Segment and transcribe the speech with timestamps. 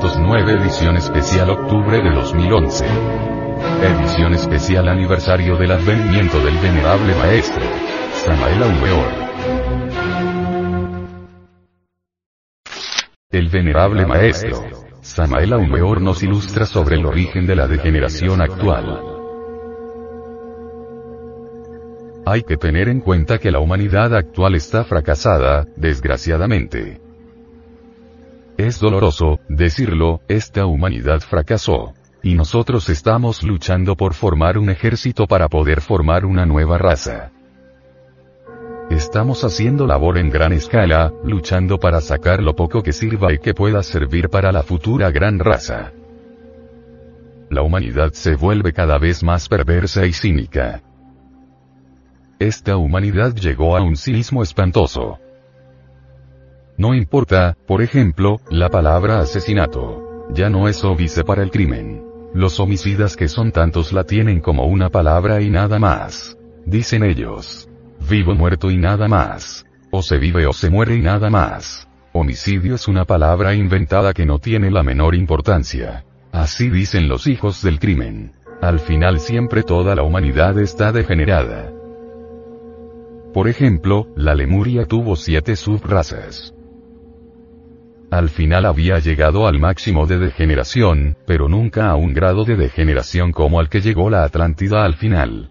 [0.00, 2.86] 1909 edición especial octubre de 2011.
[3.82, 7.62] Edición especial aniversario del advenimiento del venerable maestro.
[8.14, 9.06] Samael Aumeor.
[13.30, 14.62] El venerable maestro.
[15.02, 19.02] Samael Aumeor nos ilustra sobre el origen de la degeneración actual.
[22.24, 27.09] Hay que tener en cuenta que la humanidad actual está fracasada, desgraciadamente.
[28.60, 31.94] Es doloroso, decirlo, esta humanidad fracasó.
[32.22, 37.30] Y nosotros estamos luchando por formar un ejército para poder formar una nueva raza.
[38.90, 43.54] Estamos haciendo labor en gran escala, luchando para sacar lo poco que sirva y que
[43.54, 45.92] pueda servir para la futura gran raza.
[47.48, 50.82] La humanidad se vuelve cada vez más perversa y cínica.
[52.38, 55.18] Esta humanidad llegó a un cinismo espantoso.
[56.80, 60.26] No importa, por ejemplo, la palabra asesinato.
[60.30, 62.02] Ya no es óbice para el crimen.
[62.32, 66.38] Los homicidas que son tantos la tienen como una palabra y nada más.
[66.64, 67.68] Dicen ellos.
[68.08, 69.66] Vivo muerto y nada más.
[69.90, 71.86] O se vive o se muere y nada más.
[72.14, 76.06] Homicidio es una palabra inventada que no tiene la menor importancia.
[76.32, 78.32] Así dicen los hijos del crimen.
[78.62, 81.74] Al final siempre toda la humanidad está degenerada.
[83.34, 86.54] Por ejemplo, la Lemuria tuvo siete subrazas.
[88.10, 93.30] Al final había llegado al máximo de degeneración, pero nunca a un grado de degeneración
[93.30, 95.50] como al que llegó la Atlántida al final.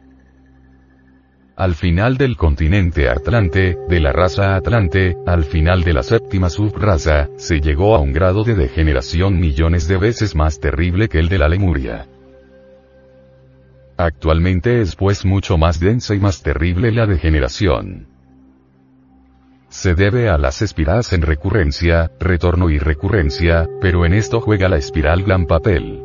[1.55, 7.29] Al final del continente Atlante, de la raza Atlante, al final de la séptima subraza,
[7.37, 11.37] se llegó a un grado de degeneración millones de veces más terrible que el de
[11.37, 12.07] la Lemuria.
[13.95, 18.18] Actualmente es pues mucho más densa y más terrible la degeneración
[19.69, 24.77] se debe a las espirales en recurrencia, retorno y recurrencia, pero en esto juega la
[24.77, 26.03] espiral gran papel.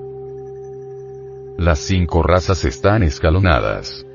[1.59, 4.07] Las cinco razas están escalonadas.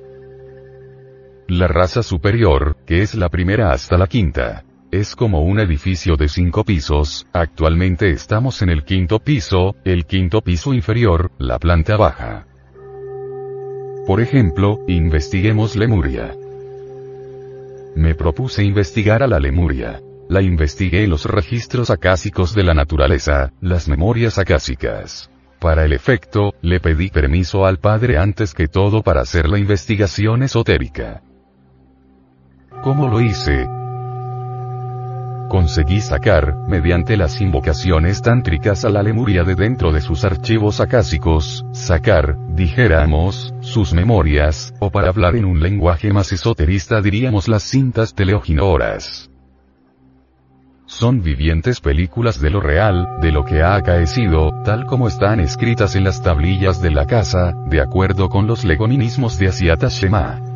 [1.48, 6.28] La raza superior, que es la primera hasta la quinta, es como un edificio de
[6.28, 12.46] cinco pisos, actualmente estamos en el quinto piso, el quinto piso inferior, la planta baja.
[14.06, 16.36] Por ejemplo, investiguemos Lemuria.
[17.96, 20.02] Me propuse investigar a la Lemuria.
[20.30, 25.32] La investigué los registros acásicos de la naturaleza, las memorias acásicas.
[25.60, 30.44] Para el efecto, le pedí permiso al padre antes que todo para hacer la investigación
[30.44, 31.22] esotérica.
[32.84, 33.68] ¿Cómo lo hice?
[35.50, 41.66] Conseguí sacar, mediante las invocaciones tántricas a la Lemuria de dentro de sus archivos acásicos,
[41.72, 48.14] sacar, dijéramos, sus memorias, o para hablar en un lenguaje más esoterista diríamos las cintas
[48.14, 49.32] teleoginoras.
[50.86, 55.96] Son vivientes películas de lo real, de lo que ha acaecido, tal como están escritas
[55.96, 60.49] en las tablillas de la casa, de acuerdo con los legoninismos de Asiata Shema.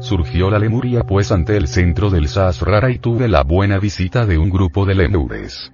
[0.00, 4.38] Surgió la Lemuria pues ante el centro del Sasrara y tuve la buena visita de
[4.38, 5.70] un grupo de lemures.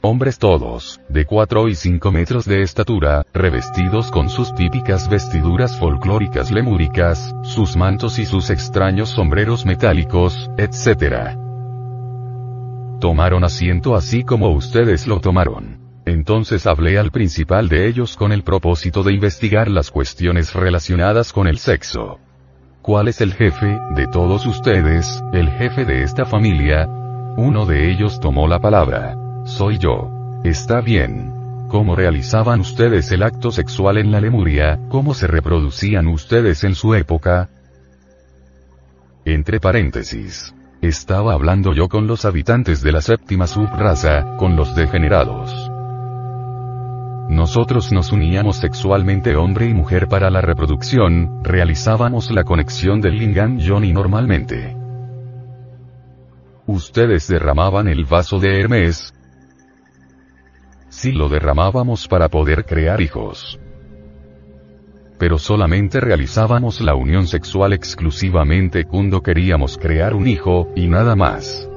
[0.00, 6.50] Hombres todos, de 4 y 5 metros de estatura, revestidos con sus típicas vestiduras folclóricas
[6.50, 11.38] lemúricas, sus mantos y sus extraños sombreros metálicos, etc.
[13.00, 15.78] Tomaron asiento así como ustedes lo tomaron.
[16.06, 21.46] Entonces hablé al principal de ellos con el propósito de investigar las cuestiones relacionadas con
[21.46, 22.18] el sexo.
[22.84, 26.86] ¿Cuál es el jefe, de todos ustedes, el jefe de esta familia?
[27.34, 29.16] Uno de ellos tomó la palabra.
[29.46, 30.10] Soy yo.
[30.44, 31.32] Está bien.
[31.68, 34.78] ¿Cómo realizaban ustedes el acto sexual en la Lemuria?
[34.90, 37.48] ¿Cómo se reproducían ustedes en su época?
[39.24, 40.54] Entre paréntesis.
[40.82, 45.63] Estaba hablando yo con los habitantes de la séptima subraza, con los degenerados.
[47.28, 53.58] Nosotros nos uníamos sexualmente hombre y mujer para la reproducción, realizábamos la conexión del lingam
[53.58, 54.76] yoni normalmente.
[56.66, 59.14] Ustedes derramaban el vaso de Hermes.
[60.90, 63.58] Sí lo derramábamos para poder crear hijos.
[65.18, 71.68] Pero solamente realizábamos la unión sexual exclusivamente cuando queríamos crear un hijo, y nada más.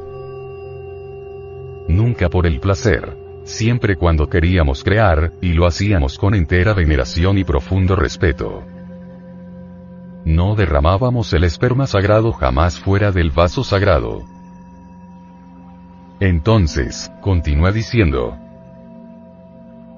[1.87, 7.43] Nunca por el placer siempre cuando queríamos crear, y lo hacíamos con entera veneración y
[7.43, 8.63] profundo respeto.
[10.25, 14.23] No derramábamos el esperma sagrado jamás fuera del vaso sagrado.
[16.19, 18.37] Entonces, continúa diciendo.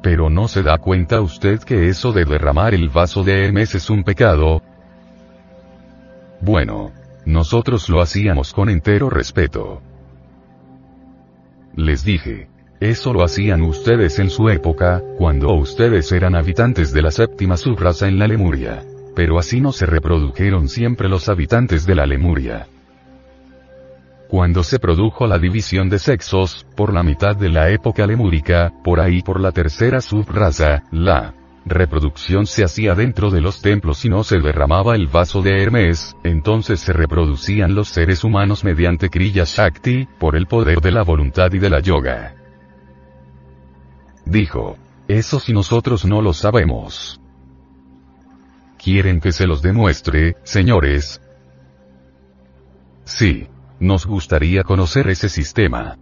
[0.03, 3.89] Pero no se da cuenta usted que eso de derramar el vaso de Hermes es
[3.89, 4.61] un pecado.
[6.41, 6.91] Bueno,
[7.25, 9.81] nosotros lo hacíamos con entero respeto.
[11.75, 12.47] Les dije,
[12.79, 18.07] Eso lo hacían ustedes en su época, cuando ustedes eran habitantes de la séptima subraza
[18.07, 18.83] en la Lemuria.
[19.15, 22.67] Pero así no se reprodujeron siempre los habitantes de la Lemuria.
[24.29, 29.01] Cuando se produjo la división de sexos, por la mitad de la época lemúrica, por
[29.01, 31.33] ahí por la tercera subraza, la
[31.65, 36.15] reproducción se hacía dentro de los templos y no se derramaba el vaso de Hermes,
[36.23, 41.51] entonces se reproducían los seres humanos mediante Kriya Shakti, por el poder de la voluntad
[41.51, 42.38] y de la yoga.
[44.29, 44.77] Dijo.
[45.07, 47.19] Eso si nosotros no lo sabemos.
[48.77, 51.19] ¿Quieren que se los demuestre, señores?
[53.05, 53.47] Sí.
[53.79, 55.97] Nos gustaría conocer ese sistema.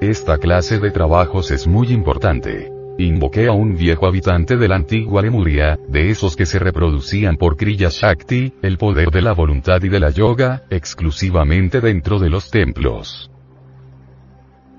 [0.00, 2.72] Esta clase de trabajos es muy importante.
[2.98, 7.56] Invoqué a un viejo habitante de la antigua Lemuria, de esos que se reproducían por
[7.56, 12.50] Kriya Shakti, el poder de la voluntad y de la yoga, exclusivamente dentro de los
[12.50, 13.30] templos.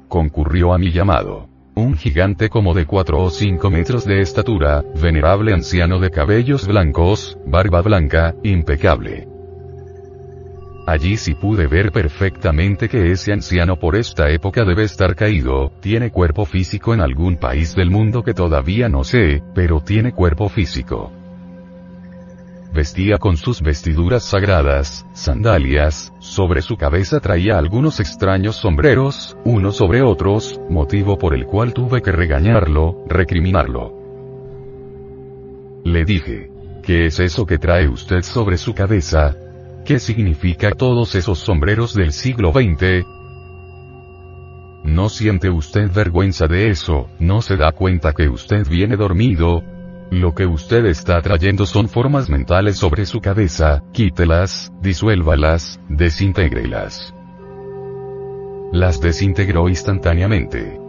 [0.07, 1.54] Concurrió a mi llamado.
[1.75, 7.37] Un gigante como de 4 o 5 metros de estatura, venerable anciano de cabellos blancos,
[7.45, 9.27] barba blanca, impecable.
[10.87, 16.11] Allí sí pude ver perfectamente que ese anciano por esta época debe estar caído, tiene
[16.11, 21.24] cuerpo físico en algún país del mundo que todavía no sé, pero tiene cuerpo físico.
[22.75, 30.01] Vestía con sus vestiduras sagradas, sandalias, sobre su cabeza traía algunos extraños sombreros, unos sobre
[30.01, 33.93] otros, motivo por el cual tuve que regañarlo, recriminarlo.
[35.85, 36.51] Le dije,
[36.83, 39.37] ¿qué es eso que trae usted sobre su cabeza?
[39.85, 43.05] ¿Qué significa todos esos sombreros del siglo XX?
[44.83, 47.07] ¿No siente usted vergüenza de eso?
[47.19, 49.63] ¿No se da cuenta que usted viene dormido?
[50.11, 57.13] Lo que usted está trayendo son formas mentales sobre su cabeza, quítelas, disuélvalas, desintégrelas.
[58.71, 60.79] Las desintegró instantáneamente.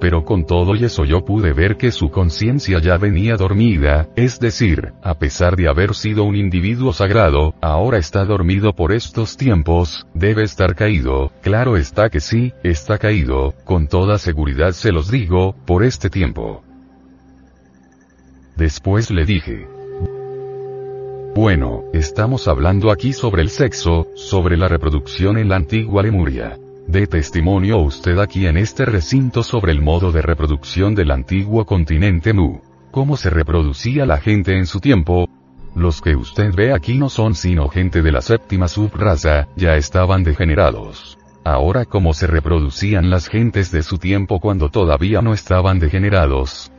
[0.00, 4.38] Pero con todo y eso yo pude ver que su conciencia ya venía dormida, es
[4.38, 10.06] decir, a pesar de haber sido un individuo sagrado, ahora está dormido por estos tiempos,
[10.12, 15.56] debe estar caído, claro está que sí, está caído, con toda seguridad se los digo,
[15.64, 16.65] por este tiempo.
[18.56, 19.68] Después le dije,
[21.34, 26.58] bueno, estamos hablando aquí sobre el sexo, sobre la reproducción en la antigua Lemuria.
[26.86, 32.32] De testimonio usted aquí en este recinto sobre el modo de reproducción del antiguo continente
[32.32, 32.60] Mu.
[32.90, 35.28] Cómo se reproducía la gente en su tiempo.
[35.74, 40.24] Los que usted ve aquí no son sino gente de la séptima subraza, ya estaban
[40.24, 41.18] degenerados.
[41.44, 46.72] Ahora cómo se reproducían las gentes de su tiempo cuando todavía no estaban degenerados,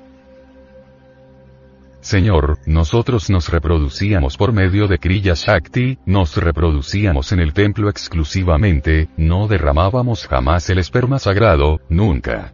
[2.08, 9.10] Señor, nosotros nos reproducíamos por medio de Kriya Shakti, nos reproducíamos en el templo exclusivamente,
[9.18, 12.54] no derramábamos jamás el esperma sagrado, nunca.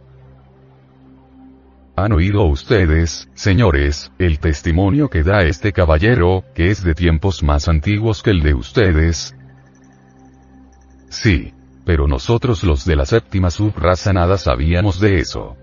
[1.94, 7.68] ¿Han oído ustedes, señores, el testimonio que da este caballero, que es de tiempos más
[7.68, 9.36] antiguos que el de ustedes?
[11.10, 11.54] Sí.
[11.84, 15.56] Pero nosotros los de la séptima subraza nada sabíamos de eso.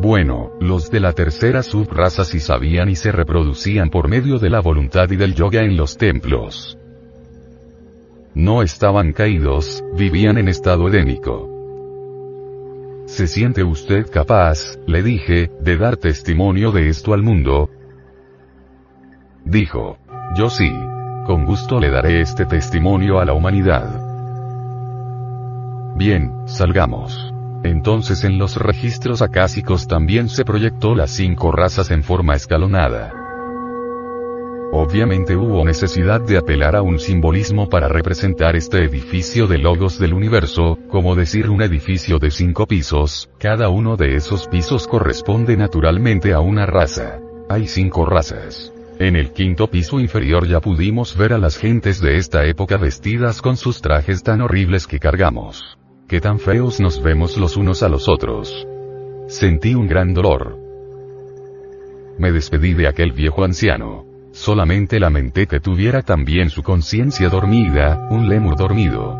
[0.00, 4.60] Bueno, los de la tercera subraza sí sabían y se reproducían por medio de la
[4.60, 6.78] voluntad y del yoga en los templos.
[8.34, 11.50] No estaban caídos, vivían en estado edénico.
[13.04, 17.68] ¿Se siente usted capaz, le dije, de dar testimonio de esto al mundo?
[19.44, 19.98] Dijo.
[20.34, 20.72] Yo sí.
[21.26, 24.00] Con gusto le daré este testimonio a la humanidad.
[25.96, 27.34] Bien, salgamos.
[27.62, 33.12] Entonces en los registros acásicos también se proyectó las cinco razas en forma escalonada.
[34.72, 40.14] Obviamente hubo necesidad de apelar a un simbolismo para representar este edificio de logos del
[40.14, 46.32] universo, como decir un edificio de cinco pisos, cada uno de esos pisos corresponde naturalmente
[46.32, 47.18] a una raza.
[47.48, 48.72] Hay cinco razas.
[49.00, 53.42] En el quinto piso inferior ya pudimos ver a las gentes de esta época vestidas
[53.42, 55.79] con sus trajes tan horribles que cargamos
[56.10, 58.66] qué tan feos nos vemos los unos a los otros.
[59.28, 60.58] Sentí un gran dolor.
[62.18, 64.04] Me despedí de aquel viejo anciano.
[64.32, 69.16] Solamente lamenté que tuviera también su conciencia dormida, un lemur dormido.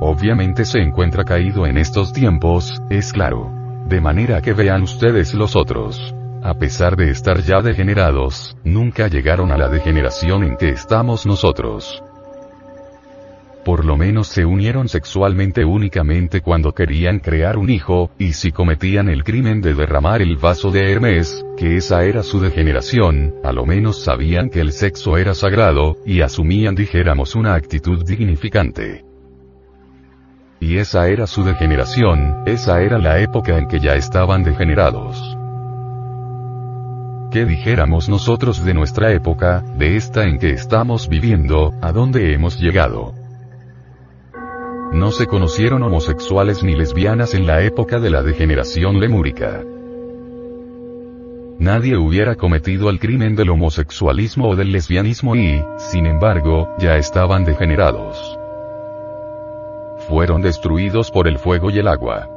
[0.00, 3.50] Obviamente se encuentra caído en estos tiempos, es claro.
[3.88, 6.14] De manera que vean ustedes los otros.
[6.44, 12.04] A pesar de estar ya degenerados, nunca llegaron a la degeneración en que estamos nosotros
[13.64, 19.08] por lo menos se unieron sexualmente únicamente cuando querían crear un hijo, y si cometían
[19.08, 23.64] el crimen de derramar el vaso de Hermes, que esa era su degeneración, a lo
[23.64, 29.04] menos sabían que el sexo era sagrado, y asumían dijéramos una actitud dignificante.
[30.60, 35.36] Y esa era su degeneración, esa era la época en que ya estaban degenerados.
[37.30, 42.60] ¿Qué dijéramos nosotros de nuestra época, de esta en que estamos viviendo, a dónde hemos
[42.60, 43.23] llegado?
[44.94, 49.60] No se conocieron homosexuales ni lesbianas en la época de la degeneración lemúrica.
[51.58, 57.44] Nadie hubiera cometido el crimen del homosexualismo o del lesbianismo y, sin embargo, ya estaban
[57.44, 58.38] degenerados.
[60.06, 62.28] Fueron destruidos por el fuego y el agua.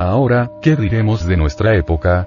[0.00, 2.26] Ahora, ¿qué diremos de nuestra época?